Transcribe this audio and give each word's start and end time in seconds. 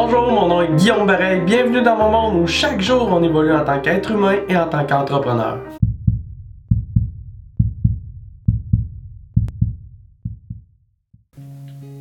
Bonjour, 0.00 0.30
mon 0.30 0.46
nom 0.46 0.62
est 0.62 0.76
Guillaume 0.76 1.08
Bareil. 1.08 1.40
Bienvenue 1.40 1.82
dans 1.82 1.96
mon 1.96 2.08
monde 2.08 2.42
où 2.44 2.46
chaque 2.46 2.80
jour 2.80 3.08
on 3.10 3.20
évolue 3.20 3.52
en 3.52 3.64
tant 3.64 3.80
qu'être 3.80 4.12
humain 4.12 4.36
et 4.48 4.56
en 4.56 4.68
tant 4.68 4.86
qu'entrepreneur. 4.86 5.58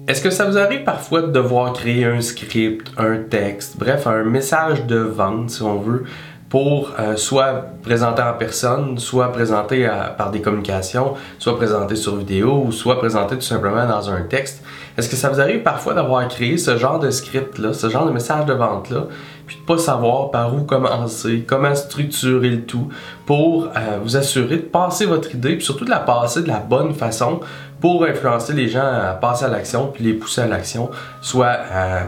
Est-ce 0.07 0.21
que 0.21 0.29
ça 0.29 0.46
vous 0.46 0.60
arrive 0.60 0.83
parfois 0.83 1.23
de 1.23 1.31
devoir 1.31 1.73
créer 1.73 2.05
un 2.05 2.21
script, 2.21 2.91
un 2.99 3.18
texte, 3.18 3.79
bref, 3.79 4.06
un 4.06 4.24
message 4.24 4.86
de 4.86 4.98
vente 4.98 5.50
si 5.50 5.64
on 5.64 5.79
veut, 5.79 6.04
pour 6.50 6.92
euh, 7.00 7.16
soit 7.16 7.66
présenter 7.84 8.22
en 8.22 8.34
personne, 8.34 8.97
soit 8.97 9.32
présenter 9.32 9.90
par 10.18 10.32
des 10.32 10.42
communications, 10.42 11.14
soit 11.40 11.58
présenter 11.58 11.96
sur 11.96 12.16
vidéo 12.16 12.64
ou 12.66 12.72
soit 12.72 12.97
présenter 13.00 13.36
tout 13.36 13.42
simplement 13.42 13.86
dans 13.86 14.10
un 14.10 14.22
texte. 14.22 14.64
Est-ce 14.97 15.10
que 15.10 15.15
ça 15.15 15.29
vous 15.29 15.40
arrive 15.40 15.62
parfois 15.62 15.94
d'avoir 15.94 16.28
créé 16.28 16.58
ce 16.58 16.76
genre 16.76 17.00
de 17.00 17.12
script-là, 17.12 17.73
ce 17.73 17.88
genre 17.88 18.08
de 18.08 18.12
message 18.12 18.46
de 18.46 18.54
vente-là, 18.54 19.04
puis 19.46 19.58
de 19.58 19.62
pas 19.62 19.78
savoir 19.78 20.32
par 20.32 20.55
où 20.55 20.64
commencer, 20.64 21.46
comment 21.48 21.76
structurer 21.76 22.50
le 22.50 22.62
tout 22.64 22.90
pour 23.26 23.66
euh, 23.66 24.00
vous 24.04 24.18
assurer 24.18 24.58
de 24.58 24.62
passer 24.62 25.05
votre 25.05 25.36
idée, 25.36 25.55
puis 25.55 25.66
surtout 25.66 25.86
de 25.86 25.91
la 25.91 26.00
passer 26.00 26.41
de 26.41 26.48
la 26.48 26.60
bonne 26.60 26.94
façon 26.94 27.41
pour 27.80 28.05
influencer 28.05 28.54
les 28.54 28.68
gens 28.68 28.86
à 28.86 29.14
passer 29.14 29.46
à 29.46 29.50
l'action, 29.50 29.91
puis 29.94 30.04
les 30.04 30.14
pousser 30.14 30.41
à 30.41 30.48
l'action, 30.48 30.90
soit 31.22 31.55
à 31.72 32.02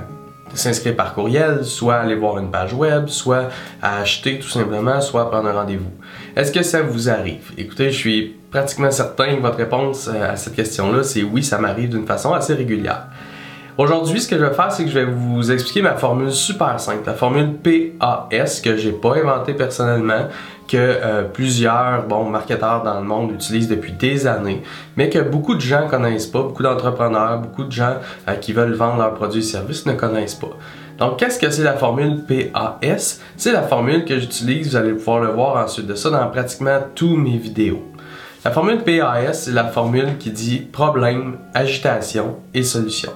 s'inscrire 0.55 0.95
par 0.95 1.13
courriel, 1.13 1.63
soit 1.63 1.95
aller 1.95 2.15
voir 2.15 2.37
une 2.39 2.51
page 2.51 2.73
web, 2.73 3.07
soit 3.07 3.49
acheter 3.81 4.39
tout 4.39 4.49
simplement, 4.49 5.01
soit 5.01 5.29
prendre 5.29 5.47
un 5.49 5.53
rendez-vous. 5.53 5.91
Est-ce 6.35 6.51
que 6.51 6.63
ça 6.63 6.81
vous 6.81 7.09
arrive? 7.09 7.51
Écoutez, 7.57 7.91
je 7.91 7.97
suis 7.97 8.35
pratiquement 8.51 8.91
certain 8.91 9.35
que 9.35 9.41
votre 9.41 9.57
réponse 9.57 10.09
euh, 10.13 10.33
à 10.33 10.35
cette 10.35 10.55
question-là, 10.55 11.03
c'est 11.03 11.23
oui, 11.23 11.43
ça 11.43 11.57
m'arrive 11.57 11.89
d'une 11.89 12.05
façon 12.05 12.33
assez 12.33 12.53
régulière. 12.53 13.07
Aujourd'hui, 13.77 14.19
ce 14.19 14.27
que 14.27 14.37
je 14.37 14.43
vais 14.43 14.53
faire, 14.53 14.71
c'est 14.71 14.83
que 14.83 14.89
je 14.89 14.99
vais 14.99 15.05
vous 15.05 15.51
expliquer 15.51 15.81
ma 15.81 15.95
formule 15.95 16.33
super 16.33 16.77
simple, 16.79 17.03
la 17.05 17.13
formule 17.13 17.53
PAS 17.53 18.59
que 18.61 18.75
j'ai 18.75 18.91
pas 18.91 19.15
inventée 19.15 19.53
personnellement, 19.53 20.27
que 20.69 20.77
euh, 20.77 21.23
plusieurs 21.23 22.03
bons 22.07 22.29
marketeurs 22.29 22.83
dans 22.83 22.99
le 22.99 23.05
monde 23.05 23.31
utilisent 23.31 23.67
depuis 23.67 23.91
des 23.91 24.27
années, 24.27 24.61
mais 24.95 25.09
que 25.09 25.17
beaucoup 25.17 25.55
de 25.55 25.61
gens 25.61 25.87
connaissent 25.89 26.27
pas, 26.27 26.43
beaucoup 26.43 26.61
d'entrepreneurs, 26.61 27.39
beaucoup 27.39 27.63
de 27.63 27.71
gens 27.71 27.95
euh, 28.27 28.35
qui 28.35 28.53
veulent 28.53 28.73
vendre 28.73 28.99
leurs 28.99 29.15
produits 29.15 29.39
et 29.39 29.43
services 29.43 29.87
ne 29.87 29.93
connaissent 29.93 30.35
pas. 30.35 30.55
Donc, 30.99 31.17
qu'est-ce 31.17 31.39
que 31.39 31.49
c'est 31.49 31.63
la 31.63 31.73
formule 31.73 32.23
PAS? 32.23 33.19
C'est 33.35 33.51
la 33.51 33.63
formule 33.63 34.05
que 34.05 34.19
j'utilise, 34.19 34.69
vous 34.69 34.75
allez 34.75 34.93
pouvoir 34.93 35.21
le 35.21 35.29
voir 35.29 35.63
ensuite 35.63 35.87
de 35.87 35.95
ça 35.95 36.11
dans 36.11 36.27
pratiquement 36.27 36.79
tous 36.93 37.15
mes 37.15 37.37
vidéos. 37.37 37.83
La 38.45 38.51
formule 38.51 38.83
PAS, 38.83 39.33
c'est 39.33 39.51
la 39.51 39.65
formule 39.65 40.17
qui 40.19 40.29
dit 40.29 40.59
problème, 40.59 41.37
agitation 41.53 42.37
et 42.53 42.63
solution. 42.63 43.11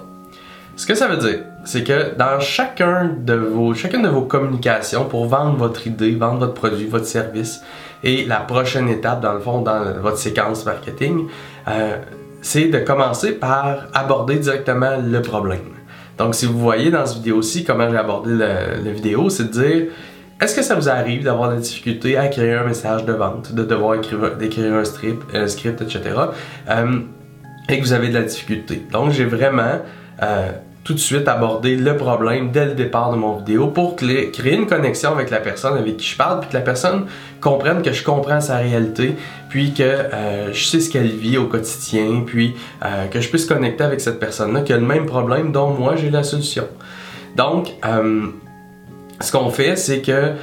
Ce 0.75 0.87
que 0.87 0.95
ça 0.95 1.07
veut 1.07 1.17
dire, 1.17 1.39
c'est 1.65 1.83
que 1.83 2.15
dans 2.15 2.39
chacun 2.39 3.11
de 3.17 3.33
vos, 3.33 3.73
chacune 3.73 4.01
de 4.01 4.09
vos 4.09 4.23
communications 4.23 5.05
pour 5.05 5.27
vendre 5.27 5.55
votre 5.57 5.87
idée, 5.87 6.15
vendre 6.15 6.39
votre 6.39 6.53
produit, 6.53 6.85
votre 6.85 7.05
service, 7.05 7.61
et 8.03 8.25
la 8.25 8.37
prochaine 8.37 8.89
étape, 8.89 9.21
dans 9.21 9.33
le 9.33 9.39
fond, 9.39 9.61
dans 9.61 9.99
votre 10.01 10.17
séquence 10.17 10.65
marketing, 10.65 11.27
euh, 11.67 11.97
c'est 12.41 12.67
de 12.67 12.79
commencer 12.79 13.31
par 13.33 13.87
aborder 13.93 14.35
directement 14.35 14.97
le 15.01 15.21
problème. 15.21 15.59
Donc, 16.17 16.35
si 16.35 16.45
vous 16.45 16.59
voyez 16.59 16.91
dans 16.91 17.05
cette 17.05 17.17
vidéo-ci 17.17 17.63
comment 17.63 17.89
j'ai 17.89 17.97
abordé 17.97 18.35
la 18.35 18.91
vidéo, 18.91 19.29
c'est 19.29 19.45
de 19.45 19.49
dire 19.51 19.85
est-ce 20.43 20.57
que 20.57 20.61
ça 20.61 20.75
vous 20.75 20.89
arrive 20.89 21.23
d'avoir 21.23 21.55
des 21.55 21.61
difficultés 21.61 22.17
à 22.17 22.27
créer 22.27 22.53
un 22.53 22.65
message 22.65 23.05
de 23.05 23.13
vente, 23.13 23.53
de 23.53 23.63
devoir 23.63 23.95
écrire, 23.95 24.73
un, 24.73 24.83
strip, 24.83 25.23
script, 25.47 25.81
etc. 25.81 26.01
Euh, 26.69 26.99
et 27.69 27.79
que 27.79 27.83
vous 27.83 27.93
avez 27.93 28.09
de 28.09 28.15
la 28.15 28.23
difficulté. 28.23 28.85
Donc, 28.91 29.11
j'ai 29.11 29.23
vraiment 29.23 29.79
euh, 30.21 30.51
tout 30.83 30.93
de 30.93 30.99
suite 30.99 31.27
aborder 31.27 31.75
le 31.75 31.95
problème 31.95 32.51
dès 32.51 32.65
le 32.65 32.73
départ 32.73 33.11
de 33.11 33.17
mon 33.17 33.37
vidéo 33.37 33.67
pour 33.67 33.95
créer 33.95 34.53
une 34.53 34.67
connexion 34.67 35.11
avec 35.11 35.29
la 35.29 35.39
personne 35.39 35.77
avec 35.77 35.97
qui 35.97 36.07
je 36.07 36.17
parle, 36.17 36.41
puis 36.41 36.49
que 36.49 36.55
la 36.55 36.61
personne 36.61 37.05
comprenne 37.39 37.81
que 37.81 37.93
je 37.93 38.03
comprends 38.03 38.41
sa 38.41 38.57
réalité, 38.57 39.15
puis 39.49 39.73
que 39.73 39.83
euh, 39.83 40.53
je 40.53 40.65
sais 40.65 40.79
ce 40.79 40.89
qu'elle 40.89 41.07
vit 41.07 41.37
au 41.37 41.45
quotidien, 41.45 42.23
puis 42.25 42.55
euh, 42.83 43.07
que 43.07 43.21
je 43.21 43.29
puisse 43.29 43.45
connecter 43.45 43.83
avec 43.83 44.01
cette 44.01 44.19
personne-là 44.19 44.61
qui 44.61 44.73
a 44.73 44.77
le 44.77 44.85
même 44.85 45.05
problème 45.05 45.51
dont 45.51 45.69
moi 45.69 45.95
j'ai 45.95 46.09
la 46.09 46.23
solution. 46.23 46.65
Donc, 47.35 47.69
ce 49.19 49.31
qu'on 49.31 49.49
fait, 49.49 49.75
c'est 49.75 50.01
que 50.01 50.33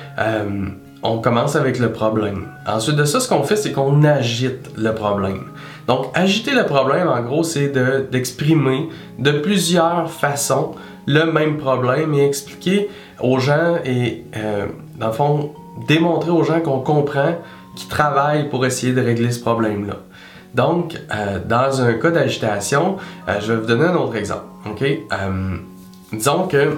on 1.02 1.18
commence 1.18 1.56
avec 1.56 1.78
le 1.78 1.92
problème. 1.92 2.48
Ensuite 2.66 2.96
de 2.96 3.04
ça, 3.04 3.20
ce 3.20 3.28
qu'on 3.28 3.42
fait, 3.42 3.56
c'est 3.56 3.72
qu'on 3.72 4.04
agite 4.04 4.70
le 4.76 4.94
problème. 4.94 5.44
Donc, 5.86 6.06
agiter 6.14 6.52
le 6.52 6.64
problème, 6.66 7.08
en 7.08 7.20
gros, 7.20 7.42
c'est 7.42 7.68
d'exprimer 8.10 8.88
de, 9.18 9.32
plusieurs 9.32 10.10
façons 10.10 10.72
le 11.06 11.24
même 11.24 11.56
problème 11.56 12.14
et 12.14 12.24
expliquer 12.24 12.88
aux 13.20 13.38
gens 13.38 13.76
et, 13.84 14.24
euh, 14.36 14.66
dans 14.98 15.08
le 15.08 15.12
fond, 15.12 15.52
démontrer 15.88 16.30
aux 16.30 16.44
gens 16.44 16.60
qu'on 16.60 16.80
comprend, 16.80 17.34
qu'ils 17.74 17.88
travaillent 17.88 18.48
pour 18.48 18.64
essayer 18.66 18.92
de 18.92 19.00
régler 19.00 19.32
ce 19.32 19.40
problème-là. 19.40 19.96
Donc, 20.54 20.96
euh, 21.14 21.38
dans 21.44 21.80
un 21.80 21.94
cas 21.94 22.10
d'agitation, 22.10 22.96
euh, 23.28 23.40
je 23.40 23.52
vais 23.52 23.60
vous 23.60 23.66
donner 23.66 23.84
un 23.84 23.96
autre 23.96 24.16
exemple. 24.16 24.44
OK? 24.66 24.84
disons 26.12 26.48
que 26.48 26.76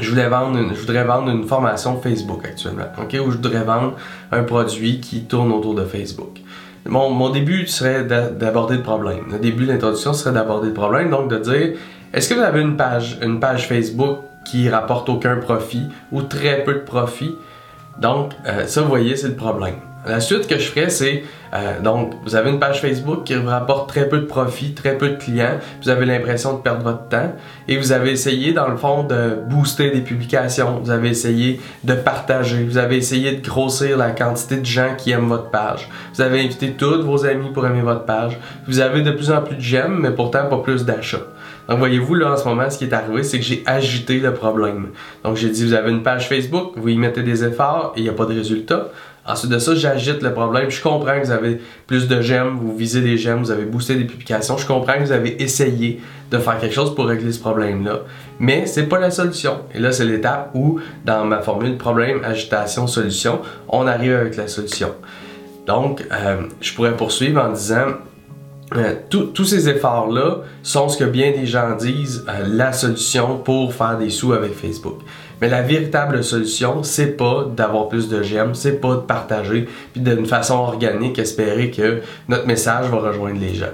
je, 0.00 0.14
vendre 0.14 0.58
je 0.74 0.80
voudrais 0.80 1.04
vendre 1.04 1.30
une 1.30 1.44
formation 1.44 2.00
Facebook 2.00 2.44
actuellement, 2.44 2.86
ok, 2.98 3.16
où 3.24 3.30
je 3.30 3.36
voudrais 3.36 3.62
vendre 3.62 3.94
un 4.32 4.42
produit 4.42 5.00
qui 5.00 5.24
tourne 5.24 5.52
autour 5.52 5.74
de 5.74 5.84
Facebook. 5.84 6.40
Mon, 6.86 7.10
mon 7.10 7.30
début 7.30 7.66
serait 7.66 8.04
d'aborder 8.04 8.76
le 8.76 8.82
problème. 8.82 9.24
Le 9.30 9.38
début 9.38 9.66
de 9.66 9.72
l'introduction 9.72 10.12
serait 10.12 10.32
d'aborder 10.32 10.68
le 10.68 10.74
problème, 10.74 11.10
donc 11.10 11.30
de 11.30 11.38
dire 11.38 11.76
est-ce 12.12 12.28
que 12.28 12.34
vous 12.34 12.40
avez 12.40 12.60
une 12.60 12.76
page, 12.76 13.18
une 13.22 13.38
page 13.38 13.68
Facebook 13.68 14.18
qui 14.44 14.68
rapporte 14.68 15.08
aucun 15.08 15.36
profit 15.36 15.84
ou 16.10 16.22
très 16.22 16.64
peu 16.64 16.74
de 16.74 16.80
profit? 16.80 17.34
Donc, 18.00 18.32
euh, 18.46 18.66
ça, 18.66 18.82
vous 18.82 18.88
voyez, 18.88 19.14
c'est 19.14 19.28
le 19.28 19.36
problème. 19.36 19.76
La 20.06 20.20
suite 20.20 20.46
que 20.46 20.58
je 20.58 20.70
ferais, 20.70 20.90
c'est 20.90 21.22
euh, 21.52 21.80
donc 21.80 22.14
vous 22.24 22.36
avez 22.36 22.50
une 22.50 22.60
page 22.60 22.80
Facebook 22.80 23.24
qui 23.24 23.34
vous 23.34 23.48
rapporte 23.48 23.88
très 23.88 24.08
peu 24.08 24.18
de 24.18 24.26
profit, 24.26 24.72
très 24.72 24.96
peu 24.96 25.10
de 25.10 25.16
clients, 25.16 25.58
vous 25.82 25.88
avez 25.88 26.06
l'impression 26.06 26.54
de 26.54 26.58
perdre 26.58 26.82
votre 26.82 27.08
temps 27.08 27.32
et 27.66 27.76
vous 27.76 27.92
avez 27.92 28.12
essayé 28.12 28.52
dans 28.52 28.68
le 28.68 28.76
fond 28.76 29.02
de 29.02 29.36
booster 29.48 29.90
des 29.90 30.00
publications, 30.00 30.80
vous 30.82 30.90
avez 30.90 31.08
essayé 31.08 31.60
de 31.82 31.94
partager, 31.94 32.62
vous 32.62 32.78
avez 32.78 32.96
essayé 32.96 33.32
de 33.32 33.46
grossir 33.46 33.96
la 33.96 34.10
quantité 34.10 34.58
de 34.58 34.66
gens 34.66 34.94
qui 34.96 35.10
aiment 35.10 35.28
votre 35.28 35.50
page, 35.50 35.88
vous 36.14 36.20
avez 36.20 36.40
invité 36.40 36.72
tous 36.72 37.02
vos 37.02 37.26
amis 37.26 37.50
pour 37.52 37.66
aimer 37.66 37.82
votre 37.82 38.04
page, 38.04 38.38
vous 38.68 38.80
avez 38.80 39.02
de 39.02 39.10
plus 39.10 39.30
en 39.30 39.42
plus 39.42 39.56
de 39.56 39.60
j'aime 39.60 39.98
mais 40.00 40.10
pourtant 40.10 40.46
pas 40.48 40.58
plus 40.58 40.84
d'achats. 40.84 41.18
Donc 41.68 41.78
voyez-vous 41.78 42.14
là 42.14 42.32
en 42.32 42.36
ce 42.36 42.48
moment 42.48 42.68
ce 42.70 42.78
qui 42.78 42.84
est 42.84 42.92
arrivé 42.92 43.22
c'est 43.22 43.38
que 43.38 43.44
j'ai 43.44 43.62
agité 43.66 44.18
le 44.18 44.34
problème. 44.34 44.88
Donc 45.24 45.36
j'ai 45.36 45.50
dit 45.50 45.64
vous 45.64 45.74
avez 45.74 45.90
une 45.90 46.02
page 46.02 46.28
Facebook, 46.28 46.72
vous 46.76 46.88
y 46.88 46.96
mettez 46.96 47.22
des 47.22 47.44
efforts 47.44 47.92
et 47.96 48.00
il 48.00 48.02
n'y 48.04 48.08
a 48.08 48.12
pas 48.12 48.26
de 48.26 48.34
résultat. 48.34 48.88
Ensuite 49.26 49.50
de 49.50 49.58
ça, 49.58 49.74
j'agite 49.74 50.22
le 50.22 50.32
problème. 50.32 50.70
Je 50.70 50.82
comprends 50.82 51.20
que 51.20 51.26
vous 51.26 51.30
avez 51.30 51.60
plus 51.86 52.08
de 52.08 52.20
j'aime, 52.20 52.56
vous 52.56 52.74
visez 52.74 53.00
des 53.00 53.18
j'aime, 53.18 53.40
vous 53.40 53.50
avez 53.50 53.64
boosté 53.64 53.94
des 53.96 54.04
publications. 54.04 54.56
Je 54.56 54.66
comprends 54.66 54.94
que 54.94 55.04
vous 55.04 55.12
avez 55.12 55.42
essayé 55.42 56.00
de 56.30 56.38
faire 56.38 56.58
quelque 56.58 56.74
chose 56.74 56.94
pour 56.94 57.06
régler 57.06 57.32
ce 57.32 57.40
problème-là. 57.40 58.00
Mais 58.38 58.66
c'est 58.66 58.86
pas 58.86 58.98
la 58.98 59.10
solution. 59.10 59.58
Et 59.74 59.78
là, 59.78 59.92
c'est 59.92 60.04
l'étape 60.04 60.50
où, 60.54 60.80
dans 61.04 61.24
ma 61.24 61.40
formule 61.40 61.76
problème, 61.76 62.20
agitation, 62.24 62.86
solution, 62.86 63.40
on 63.68 63.86
arrive 63.86 64.14
avec 64.14 64.36
la 64.36 64.48
solution. 64.48 64.94
Donc, 65.66 66.04
euh, 66.10 66.42
je 66.60 66.72
pourrais 66.74 66.96
poursuivre 66.96 67.42
en 67.42 67.52
disant 67.52 67.86
euh, 68.76 68.94
tous 69.10 69.44
ces 69.44 69.68
efforts-là 69.68 70.42
sont 70.62 70.88
ce 70.88 70.96
que 70.96 71.04
bien 71.04 71.32
des 71.32 71.46
gens 71.46 71.74
disent 71.76 72.24
euh, 72.28 72.44
la 72.46 72.72
solution 72.72 73.38
pour 73.38 73.74
faire 73.74 73.98
des 73.98 74.10
sous 74.10 74.32
avec 74.32 74.54
Facebook. 74.54 75.00
Mais 75.40 75.48
la 75.48 75.62
véritable 75.62 76.22
solution, 76.22 76.82
c'est 76.82 77.16
pas 77.16 77.46
d'avoir 77.56 77.88
plus 77.88 78.08
de 78.08 78.22
j'aime, 78.22 78.54
c'est 78.54 78.80
pas 78.80 78.94
de 78.96 79.00
partager, 79.00 79.68
puis 79.92 80.02
d'une 80.02 80.26
façon 80.26 80.54
organique 80.54 81.18
espérer 81.18 81.70
que 81.70 82.00
notre 82.28 82.46
message 82.46 82.88
va 82.88 82.98
rejoindre 82.98 83.40
les 83.40 83.54
gens. 83.54 83.72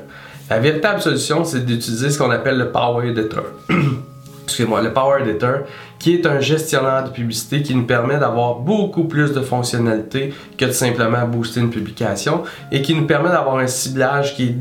La 0.48 0.60
véritable 0.60 1.02
solution, 1.02 1.44
c'est 1.44 1.66
d'utiliser 1.66 2.10
ce 2.10 2.18
qu'on 2.18 2.30
appelle 2.30 2.56
le 2.56 2.70
Power 2.70 3.08
Editor. 3.08 3.44
Excusez-moi, 4.44 4.80
le 4.80 4.92
Power 4.92 5.22
Editor, 5.22 5.62
qui 5.98 6.14
est 6.14 6.24
un 6.24 6.38
gestionnaire 6.38 7.02
de 7.02 7.10
publicité 7.10 7.62
qui 7.62 7.74
nous 7.74 7.84
permet 7.84 8.16
d'avoir 8.16 8.60
beaucoup 8.60 9.04
plus 9.04 9.32
de 9.32 9.40
fonctionnalités 9.40 10.32
que 10.56 10.66
de 10.66 10.70
simplement 10.70 11.26
booster 11.26 11.58
une 11.58 11.70
publication 11.70 12.44
et 12.70 12.80
qui 12.80 12.94
nous 12.94 13.06
permet 13.06 13.30
d'avoir 13.30 13.56
un 13.56 13.66
ciblage 13.66 14.36
qui 14.36 14.44
est 14.44 14.56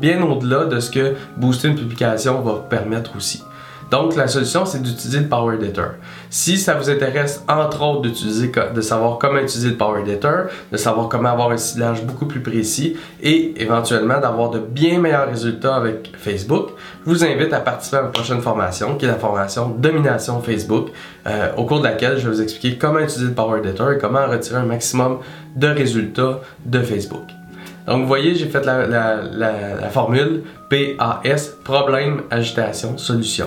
bien 0.00 0.20
au-delà 0.20 0.64
de 0.64 0.80
ce 0.80 0.90
que 0.90 1.14
booster 1.36 1.68
une 1.68 1.76
publication 1.76 2.40
va 2.40 2.54
permettre 2.68 3.16
aussi. 3.16 3.44
Donc, 3.90 4.16
la 4.16 4.26
solution, 4.26 4.64
c'est 4.64 4.82
d'utiliser 4.82 5.20
le 5.20 5.28
Power 5.28 5.56
Editor. 5.56 5.90
Si 6.30 6.58
ça 6.58 6.74
vous 6.74 6.90
intéresse, 6.90 7.42
entre 7.48 7.82
autres, 7.82 8.02
de 8.02 8.80
savoir 8.80 9.18
comment 9.18 9.38
utiliser 9.38 9.70
le 9.70 9.76
Power 9.76 10.00
Editor, 10.00 10.46
de 10.72 10.76
savoir 10.76 11.08
comment 11.08 11.30
avoir 11.30 11.50
un 11.50 11.56
ciblage 11.56 12.02
beaucoup 12.02 12.26
plus 12.26 12.40
précis 12.40 12.96
et 13.22 13.54
éventuellement 13.62 14.20
d'avoir 14.20 14.50
de 14.50 14.58
bien 14.58 14.98
meilleurs 14.98 15.28
résultats 15.28 15.76
avec 15.76 16.12
Facebook, 16.16 16.70
je 17.06 17.10
vous 17.10 17.24
invite 17.24 17.52
à 17.52 17.60
participer 17.60 17.98
à 17.98 18.02
ma 18.02 18.08
prochaine 18.08 18.40
formation, 18.40 18.96
qui 18.96 19.04
est 19.04 19.08
la 19.08 19.14
formation 19.14 19.68
Domination 19.68 20.40
Facebook, 20.40 20.88
euh, 21.26 21.52
au 21.56 21.64
cours 21.64 21.78
de 21.78 21.84
laquelle 21.84 22.18
je 22.18 22.28
vais 22.28 22.34
vous 22.34 22.42
expliquer 22.42 22.78
comment 22.78 22.98
utiliser 22.98 23.26
le 23.26 23.34
Power 23.34 23.60
Editor 23.60 23.92
et 23.92 23.98
comment 23.98 24.26
retirer 24.26 24.58
un 24.58 24.66
maximum 24.66 25.18
de 25.56 25.68
résultats 25.68 26.40
de 26.64 26.80
Facebook. 26.80 27.24
Donc, 27.86 28.02
vous 28.02 28.06
voyez, 28.06 28.34
j'ai 28.34 28.46
fait 28.46 28.64
la, 28.64 29.90
formule 29.90 30.42
PAS, 30.70 31.50
problème, 31.64 32.22
agitation, 32.30 32.96
solution. 32.96 33.46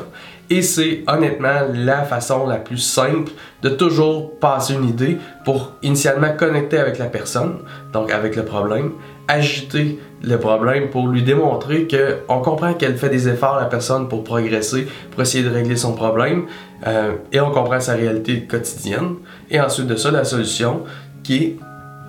Et 0.50 0.62
c'est 0.62 1.04
honnêtement 1.07 1.68
la 1.74 2.04
façon 2.04 2.48
la 2.48 2.56
plus 2.56 2.78
simple 2.78 3.31
de 3.62 3.69
toujours 3.69 4.39
passer 4.39 4.75
une 4.75 4.88
idée 4.88 5.18
pour 5.44 5.74
initialement 5.81 6.34
connecter 6.38 6.78
avec 6.78 7.00
la 7.00 7.07
personne, 7.07 7.57
donc 7.92 8.12
avec 8.12 8.36
le 8.38 8.45
problème, 8.45 8.92
agiter 9.28 10.00
le 10.24 10.39
problème 10.39 10.89
pour 10.89 11.07
lui 11.07 11.22
démontrer 11.22 11.86
que 11.86 12.19
on 12.30 12.39
comprend 12.39 12.74
qu'elle 12.74 12.98
fait 12.98 13.10
des 13.10 13.28
efforts 13.28 13.57
la 13.60 13.66
personne 13.66 14.07
pour 14.07 14.24
progresser, 14.24 14.88
pour 15.12 15.22
essayer 15.22 15.44
de 15.44 15.54
régler 15.54 15.75
son 15.75 15.94
problème, 15.94 16.45
euh, 16.86 17.13
et 17.34 17.42
on 17.42 17.51
comprend 17.51 17.81
sa 17.81 17.94
réalité 17.94 18.44
quotidienne. 18.44 19.16
Et 19.51 19.60
ensuite 19.60 19.88
de 19.88 19.98
ça, 19.98 20.12
la 20.12 20.24
solution 20.24 20.84
qui 21.24 21.44
est 21.44 21.60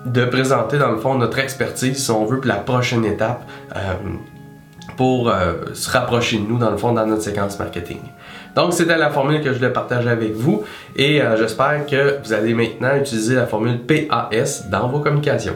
de 0.05 0.25
présenter 0.25 0.77
dans 0.77 0.91
le 0.91 0.97
fond 0.97 1.15
notre 1.15 1.39
expertise, 1.39 2.03
si 2.03 2.11
on 2.11 2.25
veut, 2.25 2.39
pour 2.39 2.47
la 2.47 2.55
prochaine 2.55 3.05
étape. 3.05 3.43
Euh, 3.75 3.93
pour 4.99 5.29
euh, 5.29 5.53
se 5.75 5.89
rapprocher 5.89 6.39
de 6.39 6.43
nous 6.43 6.57
dans 6.57 6.71
le 6.71 6.75
fond 6.75 6.91
dans 6.91 7.05
notre 7.05 7.21
séquence 7.21 7.57
marketing. 7.57 8.01
Donc 8.53 8.73
c'était 8.73 8.97
la 8.97 9.09
formule 9.09 9.41
que 9.41 9.53
je 9.53 9.57
voulais 9.57 9.71
partager 9.71 10.09
avec 10.09 10.33
vous 10.33 10.63
et 10.93 11.21
euh, 11.21 11.37
j'espère 11.37 11.85
que 11.85 12.19
vous 12.21 12.33
allez 12.33 12.53
maintenant 12.53 12.97
utiliser 12.97 13.35
la 13.35 13.47
formule 13.47 13.79
PAS 13.79 14.67
dans 14.69 14.89
vos 14.89 14.99
communications. 14.99 15.55